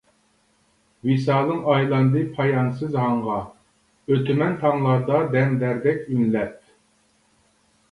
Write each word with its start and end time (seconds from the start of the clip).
ۋىسالىڭ 1.09 1.59
ئايلاندى 1.73 2.23
پايانسىز 2.37 2.97
ھاڭغا، 3.03 3.37
ئۆتىمەن 4.15 4.59
تاڭلاردا 4.65 5.23
دەمدەردەك 5.39 6.03
ئۈنلەپ. 6.17 6.61